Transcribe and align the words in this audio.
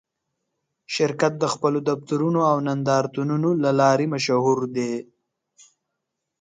شرکت 0.95 1.33
د 1.39 1.45
خپلو 1.53 1.79
دفترونو 1.89 2.39
او 2.51 2.57
نندارتونونو 2.67 3.49
له 3.63 3.71
لارې 3.79 4.05
مشهور 4.13 4.59
دی. 4.75 4.93